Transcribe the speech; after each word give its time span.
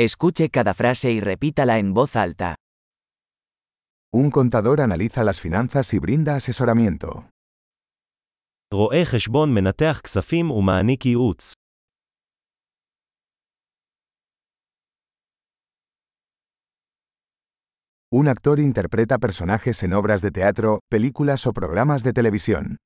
Escuche 0.00 0.48
cada 0.48 0.74
frase 0.74 1.10
y 1.10 1.18
repítala 1.18 1.78
en 1.78 1.92
voz 1.92 2.14
alta. 2.14 2.54
Un 4.12 4.30
contador 4.30 4.80
analiza 4.80 5.24
las 5.24 5.40
finanzas 5.40 5.92
y 5.92 5.98
brinda 5.98 6.36
asesoramiento. 6.36 7.28
רואה 8.74 9.04
חשבון 9.04 9.54
מנתח 9.54 10.00
כספים 10.04 10.50
ומעניק 10.50 11.06
ייעוץ. 11.06 11.52
Un 18.14 18.28
actor 18.28 18.60
interpreta 18.60 19.18
personajes 19.18 19.82
en 19.82 19.92
obras 19.92 20.22
de 20.22 20.30
teatro, 20.30 20.78
películas 20.88 21.46
o 21.46 21.52
programas 21.52 22.04
de 22.04 22.12
televisión. 22.12 22.76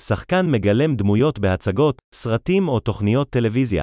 שחקן 0.00 0.46
מגלם 0.50 0.96
דמויות 0.96 1.38
בהצגות, 1.38 1.98
סרטים 2.14 2.68
או 2.68 2.80
תוכניות 2.80 3.30
טלוויזיה. 3.30 3.82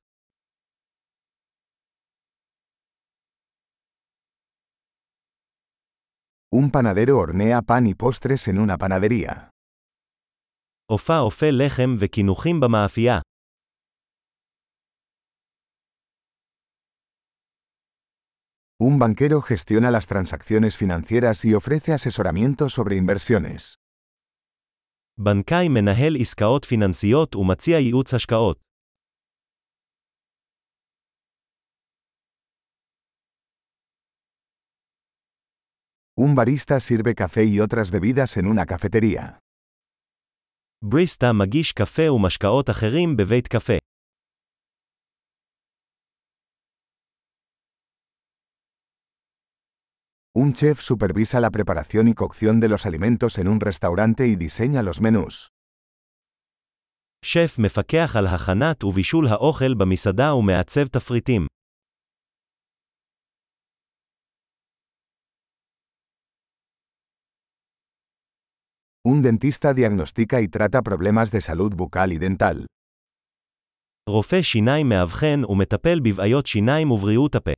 Un 6.54 6.70
panadero 6.70 7.18
hornea 7.18 7.62
pan 7.62 7.86
y 7.86 7.94
postres 7.94 8.48
en 8.48 8.58
una 8.58 8.76
panadería. 8.78 9.48
אופה 10.90 11.18
אופה 11.18 11.46
לחם 11.52 11.96
וקינוחים 11.98 12.60
במאפייה. 12.60 13.20
Un 18.82 18.98
banquero 18.98 19.40
gestiona 19.40 19.90
las 19.90 20.06
transacciones 20.06 20.76
financieras 20.76 21.44
y 21.44 21.54
ofrece 21.54 21.92
asesoramiento 21.92 22.68
sobre 22.68 22.96
inversiones. 22.96 23.76
בנקאי 25.18 25.68
מנהל 25.68 26.16
עסקאות 26.20 26.64
פיננסיות 26.64 27.36
ומציע 27.36 27.78
ייעוץ 27.78 28.14
השקעות. 28.14 28.60
Un 36.20 36.34
barista 36.34 36.80
sirve 36.80 37.14
café 37.14 37.44
y 37.44 37.60
otras 37.60 37.90
bebidas 37.90 38.36
en 38.36 38.46
una 38.46 38.64
cafetería. 38.64 39.38
בריסטה 40.82 41.32
מגיש 41.32 41.72
קפה 41.72 42.12
ומשקאות 42.12 42.70
אחרים 42.70 43.16
בבית 43.16 43.48
קפה. 43.48 43.76
Un 50.38 50.52
chef 50.52 50.80
supervisa 50.80 51.40
la 51.40 51.50
preparación 51.50 52.08
y 52.08 52.14
cocción 52.14 52.60
de 52.60 52.68
los 52.68 52.86
alimentos 52.86 53.38
en 53.38 53.48
un 53.48 53.60
restaurante 53.60 54.26
y 54.26 54.36
diseña 54.36 54.82
los 54.82 55.00
menús. 55.00 55.48
שף 57.24 57.56
מפקח 57.58 58.16
על 58.16 58.26
הכנת 58.26 58.84
ובישול 58.84 59.28
האוכל 59.28 59.74
במסעדה 59.74 60.34
ומעצב 60.34 60.86
תפריטים. 60.86 61.46
Un 69.06 69.22
dentista 69.22 69.72
diagnostica 69.72 70.40
y 70.40 70.48
trata 70.48 70.82
problemas 70.82 71.30
de 71.30 71.40
salud 71.40 71.72
bucal 71.76 72.12
y 72.12 72.18
dental. 72.18 72.66
רופא 74.08 74.42
שיניים 74.42 74.88
מאבחן 74.88 75.40
ומטפל 75.48 76.00
בבעיות 76.00 76.46
שיניים 76.46 76.90
ובריאות 76.90 77.34
הפה. 77.34 77.52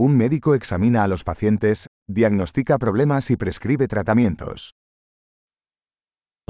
Un 0.00 0.16
médico 0.16 0.54
examina 0.54 1.04
a 1.04 1.08
los 1.08 1.22
pacientes, 1.22 1.86
diagnostica 2.08 2.78
problemas 2.78 3.30
y 3.30 3.36
prescribe 3.36 3.86
tratamientos. 3.86 4.70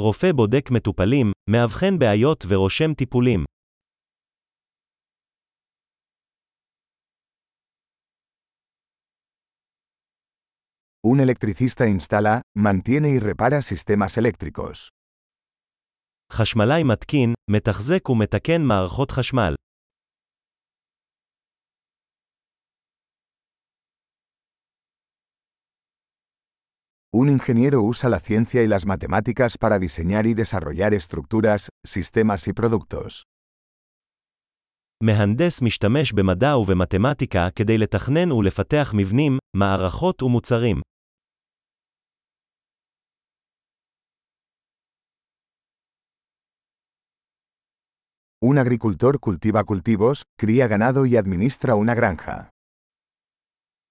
רופא 0.01 0.33
בודק 0.33 0.71
מטופלים, 0.71 1.33
מאבחן 1.51 1.99
בעיות 1.99 2.45
ורושם 2.49 2.95
טיפולים. 2.95 3.45
Un 11.07 11.21
electricista 11.21 11.87
instala, 11.87 12.43
mantiene 12.57 13.11
y 13.11 13.19
repara 13.19 13.63
sistemas 13.63 14.17
eléctricos. 14.17 14.89
חשמלאי 16.33 16.83
מתקין, 16.83 17.35
מתחזק 17.51 18.09
ומתקן 18.09 18.63
מערכות 18.63 19.11
חשמל. 19.11 19.55
Un 27.17 27.29
ingeniero 27.29 27.81
usa 27.83 28.09
la 28.09 28.19
ciencia 28.19 28.63
y 28.63 28.67
las 28.67 28.87
matemáticas 28.87 29.57
para 29.57 29.79
diseñar 29.79 30.27
y 30.27 30.35
desarrollar 30.35 30.95
estructuras, 30.95 31.69
sistemas 31.87 32.49
y 32.49 32.53
productos. 32.53 33.23
מהנדס 35.03 35.63
משתמש 35.63 36.13
במדע 36.13 36.57
ובמתמטיקה 36.57 37.49
כדי 37.57 37.79
לתכנן 37.79 38.33
ולפתח 38.33 38.93
מבנים, 38.97 39.39
מערכות 39.57 40.23
ומוצרים. 40.23 40.81
Un 48.43 48.59
agricultor 48.59 49.21
cultiva 49.21 49.65
cultivos, 49.65 50.23
cría 50.39 50.69
ganado 50.69 51.07
y 51.07 51.17
administra 51.17 51.75
una 51.75 51.95
granja. 51.95 52.49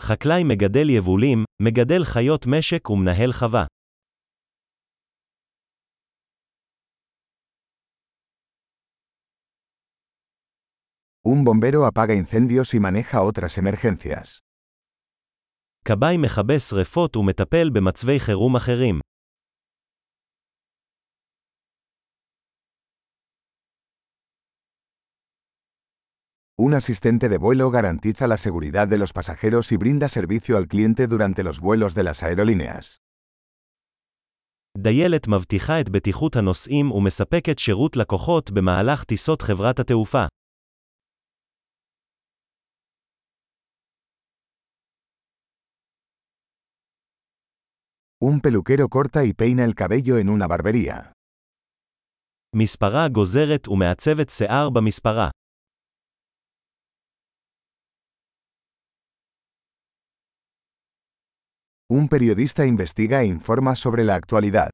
חקלאי 0.02 0.44
מגדל 0.44 0.90
יבולים, 0.90 1.44
מגדל 1.62 2.04
חיות 2.04 2.46
משק 2.48 2.90
ומנהל 2.90 3.32
חווה. 3.32 3.66
Un 11.26 11.46
bombero 11.46 11.86
apaga 11.86 12.14
incendios 12.16 12.74
y 12.74 12.80
maneja 12.80 13.22
otras 13.22 13.58
emergencias. 13.58 14.40
כבאי 15.86 16.18
מכבה 16.18 16.60
שרפות 16.60 17.16
ומטפל 17.16 17.70
במצבי 17.70 18.20
חירום 18.20 18.56
אחרים. 18.56 19.00
Un 26.58 26.74
asistente 26.74 27.30
de 27.30 27.38
vuelo 27.38 27.72
garantiza 27.72 28.28
la 28.28 28.38
seguridad 28.38 28.88
de 28.88 28.98
los 28.98 29.12
pasajeros 29.12 29.72
y 29.72 29.78
brinda 29.78 30.08
servicio 30.08 30.56
al 30.58 30.68
cliente 30.68 31.08
durante 31.08 31.44
los 31.44 31.60
vuelos 31.60 31.96
de 31.96 32.04
las 32.04 32.24
aerolíneas. 32.24 33.00
דיילת 34.78 35.28
מבטיחה 35.28 35.82
את 35.82 35.90
בטיחות 35.90 36.36
הנוסעים 36.36 36.92
ומספקת 36.92 37.60
שירות 37.60 37.98
לקוחות 37.98 38.52
במהלך 38.52 39.04
טיסות 39.04 39.42
חברת 39.42 39.80
התעופה. 39.80 40.26
Un 48.24 48.40
peluquero 48.40 48.88
corta 48.90 49.26
y 49.26 49.34
peina 49.34 49.66
el 49.66 49.76
cabello 49.76 50.18
en 50.18 50.30
una 50.30 50.48
barbería. 50.48 51.12
מספרה 52.56 53.08
גוזרת 53.08 53.68
ומעצבת 53.68 54.30
שיער 54.30 54.70
במספרה. 54.70 55.30
Un 61.98 62.08
periodista 62.08 62.66
investiga 62.66 63.22
e 63.22 63.28
informa 63.28 63.76
sobre 63.76 64.04
la 64.04 64.16
actualidad. 64.16 64.70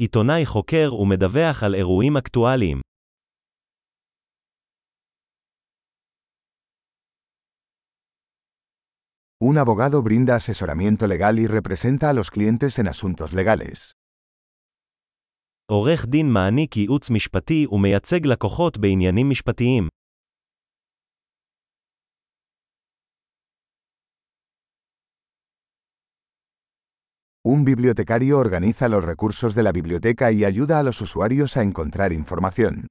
עיתונאי 0.00 0.46
חוקר 0.46 0.94
ומדווח 0.94 1.62
על 1.62 1.74
אירועים 1.74 2.16
אקטואליים. 2.16 2.80
Un 9.44 9.58
abogado 9.58 10.02
brinda 10.02 10.36
asesoramiento 10.36 11.06
legal 11.08 11.38
y 11.38 11.46
representa 11.46 12.10
a 12.10 12.12
los 12.12 12.30
clientes 12.30 12.78
en 12.78 12.86
asuntos 12.88 13.32
legales. 13.32 13.92
עורך 15.70 16.06
דין 16.06 16.32
מעניק 16.32 16.76
ייעוץ 16.76 17.10
משפטי 17.10 17.66
ומייצג 17.70 18.26
לקוחות 18.26 18.78
בעניינים 18.78 19.30
משפטיים. 19.30 19.88
Un 27.46 27.64
bibliotecario 27.64 28.38
organiza 28.38 28.88
los 28.88 29.02
recursos 29.02 29.56
de 29.56 29.64
la 29.64 29.72
biblioteca 29.72 30.30
y 30.30 30.44
ayuda 30.44 30.78
a 30.78 30.82
los 30.84 31.00
usuarios 31.00 31.56
a 31.56 31.62
encontrar 31.62 32.12
información. 32.12 32.86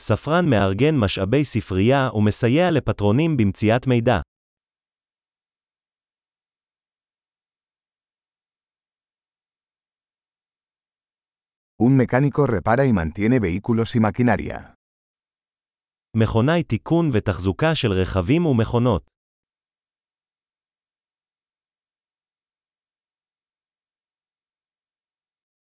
ספרן 0.00 0.50
מארגן 0.50 0.96
משאבי 0.96 1.44
ספרייה 1.44 2.08
ומסייע 2.14 2.70
לפטרונים 2.70 3.36
במציאת 3.36 3.86
מידע. 3.86 4.20
Un 11.82 11.96
mecánico 11.96 12.46
repara 12.46 12.84
y 12.84 12.92
mantiene 12.92 13.40
vehículos 13.40 13.96
y 13.96 14.00
maquinaria. 14.00 14.74
מכונאי 16.16 16.62
תיקון 16.62 17.10
ותחזוקה 17.12 17.74
של 17.74 17.92
רכבים 17.92 18.46
ומכונות. 18.46 19.06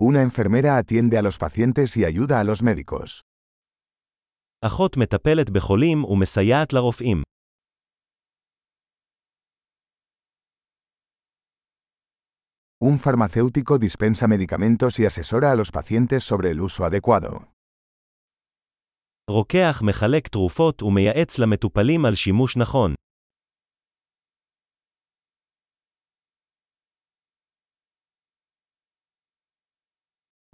Una 0.04 0.22
enfermera 0.22 0.76
atiende 0.76 1.18
a 1.18 1.22
los 1.22 1.38
pacientes 1.38 1.96
y 1.96 2.04
ayuda 2.04 2.40
a 2.40 2.44
los 2.44 2.62
médicos. 2.62 3.20
אחות 4.62 4.96
מטפלת 4.96 5.50
בחולים 5.50 6.04
ומסייעת 6.04 6.72
לרופאים. 6.72 7.22
Un 12.84 12.98
farmacéutico 12.98 13.78
dispensa 13.78 14.26
medicamentos 14.26 14.98
y 15.00 15.04
asesora 15.04 15.52
a 15.52 15.54
los 15.54 15.70
pacientes 15.70 16.24
sobre 16.24 16.50
el 16.50 16.60
uso 16.60 16.84
adecuado. 16.84 17.46
רוקח 19.30 19.82
מחלק 19.84 20.28
תרופות 20.28 20.82
ומייעץ 20.82 21.38
למטופלים 21.38 22.04
על 22.04 22.14
שימוש 22.14 22.56
נכון. 22.56 22.94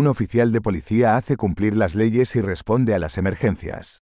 Un 0.00 0.06
oficial 0.08 0.50
de 0.50 0.60
policía 0.60 1.16
hace 1.16 1.36
cumplir 1.36 1.76
las 1.76 1.94
leyes 1.94 2.34
y 2.34 2.40
responde 2.40 2.94
a 2.94 2.98
las 2.98 3.18
emergencias. 3.18 3.98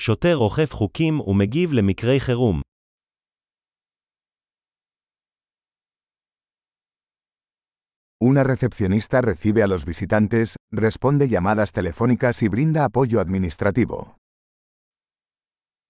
שוטר 0.00 0.36
אוכף 0.36 0.72
חוקים 0.72 1.20
ומגיב 1.20 1.72
למקרי 1.72 2.20
חירום. 2.20 2.60
Una 8.24 8.42
recepcionista 8.42 9.20
recibe 9.20 9.62
a 9.62 9.68
los 9.68 9.84
visitantes, 9.84 10.56
responde 10.72 11.28
llamadas 11.28 11.72
telefónicas 11.72 12.42
y 12.42 12.48
brinda 12.48 12.84
apoyo 12.84 13.20
administrativo. 13.20 14.14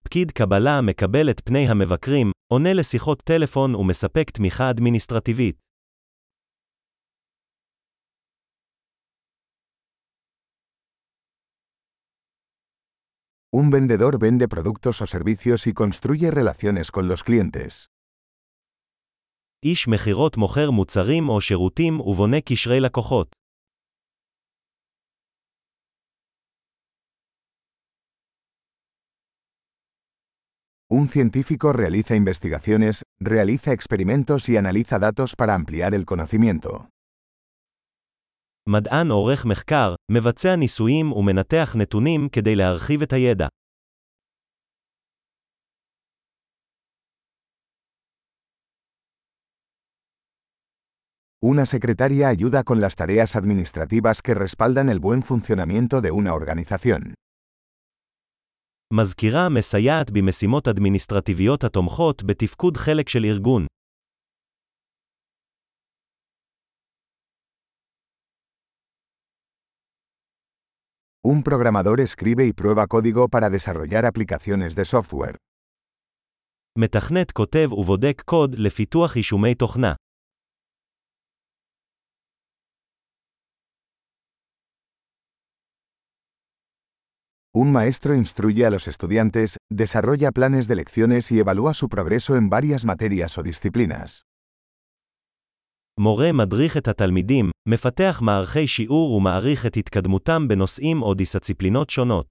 פקיד 0.05 0.31
קבלה 0.31 0.81
מקבל 0.81 1.31
את 1.31 1.41
פני 1.45 1.69
המבקרים, 1.69 2.31
עונה 2.53 2.73
לשיחות 2.73 3.23
טלפון 3.25 3.75
ומספק 3.75 4.31
תמיכה 4.31 4.71
אדמיניסטרטיבית. 4.71 5.57
Un 13.53 13.71
vendedor 13.71 14.19
vende 14.19 14.47
productos 14.49 15.01
o 15.01 15.07
servicios 15.07 15.67
y 15.67 15.73
construye 15.73 16.31
relaciones 16.31 16.91
con 16.91 17.09
los 17.09 17.25
clientes. 17.25 17.89
איש 19.63 19.89
מכירות 19.89 20.37
מוכר 20.37 20.71
מוצרים 20.71 21.29
או 21.29 21.41
שירותים 21.41 22.01
ובונה 22.01 22.41
קשרי 22.41 22.81
לקוחות. 22.81 23.37
Un 30.91 31.07
científico 31.07 31.75
realiza 31.75 32.15
investigaciones, 32.17 33.05
realiza 33.21 33.73
experimentos 33.73 34.49
y 34.49 34.57
analiza 34.57 34.99
datos 34.99 35.37
para 35.37 35.55
ampliar 35.55 35.95
el 35.95 36.07
conocimiento. 36.07 36.89
מדען 38.70 39.12
עורך 39.12 39.46
מחקר, 39.46 39.96
מבצע 40.12 40.56
ניסויים 40.56 41.12
ומנתח 41.12 41.76
נתונים 41.78 42.30
כדי 42.30 42.56
להרחיב 42.56 43.02
את 43.02 43.14
הידע. 43.14 43.48
Una 51.46 51.66
secretaria 51.66 52.30
ayuda 52.30 52.64
con 52.64 52.80
las 52.80 52.96
tareas 52.96 53.36
administrativas 53.36 54.22
que 54.22 54.34
respaldan 54.34 54.88
el 54.88 55.00
buen 55.00 55.22
funcionamiento 55.24 56.00
de 56.02 56.12
una 56.12 56.34
organización. 56.34 57.14
מזכירה 58.94 59.50
מסייעת 59.50 60.12
במשימות 60.12 60.68
אדמיניסטרטיביות 60.68 61.64
התומכות 61.64 62.24
בתפקוד 62.24 62.78
חלק 62.78 63.10
של 63.10 63.26
ארגון. 63.26 63.66
Un 71.25 71.43
programador 71.43 72.01
escribe 72.01 72.47
y 72.47 72.53
prueba 72.53 72.87
código 72.87 73.29
para 73.29 73.51
desarrollar 73.51 74.07
aplicaciones 74.07 74.75
de 74.75 74.85
software. 74.85 75.37
מתכנת 76.79 77.33
כותב 77.33 77.73
ובודק 77.73 78.23
קוד 78.25 78.55
לפיתוח 78.59 79.17
יישומי 79.17 79.55
תוכנה. 79.55 79.95
Un 87.57 87.73
maestro 87.73 88.15
instruye 88.15 88.67
a 88.67 88.71
los 88.71 88.87
estudiantes, 88.87 89.57
desarrolla 89.83 90.31
planes 90.31 90.69
de 90.69 90.77
lecciones 90.77 91.33
y 91.33 91.41
evalúa 91.41 91.75
su 91.75 91.89
progreso 91.89 92.37
en 92.37 92.49
varias 92.49 92.85
materias 92.85 93.39
o 93.39 93.43
disciplinas. 93.43 94.23
מורה 95.99 96.33
מדריך 96.33 96.77
את 96.77 96.89
התלמידים, 96.89 97.51
מפתח 97.70 98.22
מערכי 98.22 98.68
שיעור 98.68 99.14
ומעריך 99.14 99.66
את 99.66 99.78
התקדמותם 99.78 100.48
בנושאים 100.48 101.02
או 101.02 101.14
דיסציפלינות 101.14 101.90
שונות. 101.90 102.28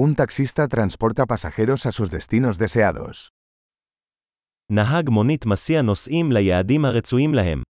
Un 0.00 0.14
taxista 0.14 0.68
transporta 0.68 1.24
pasajeros 1.26 1.86
a 1.86 1.92
sus 1.92 2.10
destinos 2.10 2.58
deseados. 2.58 3.30
נהג 4.70 5.10
מונית 5.10 5.46
מסיע 5.46 5.82
נוסעים 5.82 6.32
ליעדים 6.32 6.84
הרצויים 6.84 7.34
להם. 7.34 7.62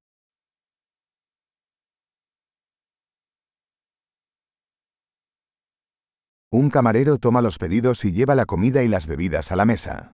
Un 6.54 6.70
camarero 6.70 7.18
toma 7.18 7.42
los 7.42 7.58
pedidos 7.58 8.04
y 8.06 8.12
lleva 8.12 8.36
la 8.36 8.46
comida 8.46 8.84
y 8.84 8.88
las 8.88 9.08
bebidas 9.08 9.52
a 9.52 9.56
la 9.56 9.66
mesa. 9.66 10.12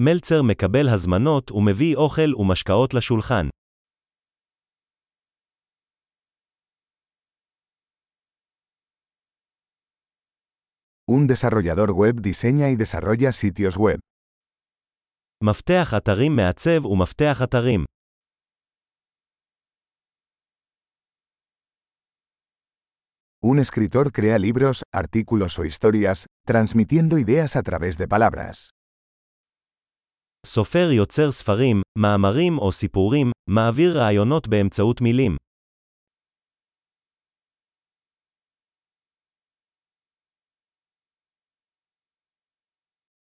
מלצר 0.00 0.42
מקבל 0.42 0.88
הזמנות 0.88 1.50
ומביא 1.50 1.96
אוכל 1.96 2.34
ומשקאות 2.36 2.94
לשולחן. 2.94 3.48
Un 11.10 11.26
desarrollador 11.26 11.90
web 11.90 12.20
diseña 12.20 12.70
y 12.70 12.76
desarrolla 12.76 13.32
sitios 13.32 13.76
web. 13.76 13.98
מפתח 15.44 15.94
אתרים 15.96 16.36
מעצב 16.36 16.86
ומפתח 16.86 17.42
אתרים. 17.44 17.84
Un 23.44 23.58
escritor 23.58 24.12
crea 24.12 24.38
libros, 24.38 24.82
artículos 24.92 25.58
o 25.58 25.64
historias, 25.64 26.26
transmitiendo 26.46 27.16
ideas 27.18 27.56
a 27.56 27.62
través 27.62 27.96
de 27.96 28.06
palabras. 28.06 28.70
סופר 30.46 30.90
יוצר 30.92 31.32
ספרים, 31.32 31.82
מאמרים 31.98 32.58
או 32.58 32.72
סיפורים, 32.72 33.32
מעביר 33.50 33.98
רעיונות 33.98 34.48
באמצעות 34.48 35.00
מילים. 35.00 35.36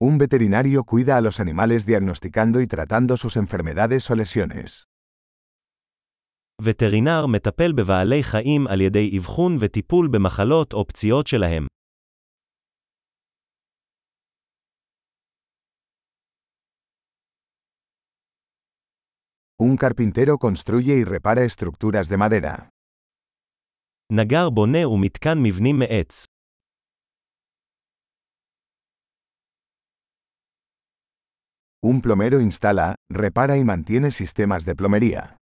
Un 0.01 0.17
veterinario 0.17 0.85
cuida 0.85 1.17
a 1.17 1.21
los 1.21 1.39
animales 1.41 1.85
diagnosticando 1.85 2.61
y 2.61 2.67
tratando 2.67 3.17
sus 3.17 3.35
enfermedades 3.35 4.09
o 4.09 4.15
lesiones. 4.15 4.88
וטרינר 6.61 7.25
מטפל 7.27 7.71
בבעלי 7.71 8.23
חיים 8.23 8.67
על 8.67 8.81
ידי 8.81 9.17
אבחון 9.17 9.57
וטיפול 9.59 10.07
במחלות 10.11 10.73
או 10.73 10.88
פציעות 10.88 11.27
שלהם. 11.27 11.67
Un 19.61 19.75
carpintero 19.75 20.38
construye 20.38 20.93
y 21.01 21.03
repara 21.03 21.43
estructuras 21.43 22.07
de 22.09 22.17
madera. 22.17 22.69
נגר 24.11 24.49
בונה 24.49 24.88
ומתקן 24.88 25.38
מבנים 25.43 25.79
מעץ. 25.79 26.25
Un 31.85 32.01
plomero 32.01 32.41
instala, 32.41 32.95
repara 33.09 33.57
y 33.57 33.63
mantiene 33.63 34.11
sistemas 34.11 34.65
de 34.65 34.75
plomería. 34.75 35.38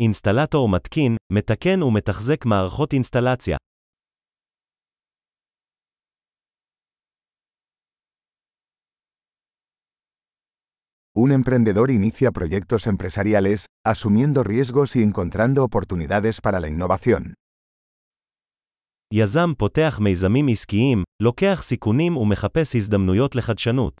אינסטלטור 0.00 0.68
מתקין, 0.68 1.16
מתקן 1.32 1.82
ומתחזק 1.82 2.44
מערכות 2.46 2.92
אינסטלציה. 2.92 3.56
Un 11.18 11.32
emprendedor 11.32 11.90
inicia 11.90 12.30
proyectos 12.30 12.86
empresariales, 12.86 13.66
asumiendo 13.84 14.44
riesgos 14.44 14.94
y 14.94 15.02
encontrando 15.02 15.64
oportunidades 15.64 16.40
para 16.40 16.60
la 16.60 16.68
innovación. 16.68 17.34
יזם 19.14 19.54
פותח 19.58 19.98
מיזמים 20.02 20.48
עסקיים, 20.48 21.02
לוקח 21.22 21.62
סיכונים 21.62 22.16
ומחפש 22.16 22.76
הזדמנויות 22.76 23.34
לחדשנות. 23.34 24.00